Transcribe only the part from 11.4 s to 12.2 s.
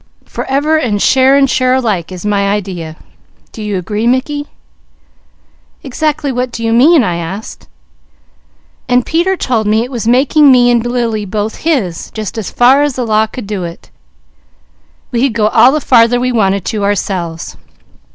his,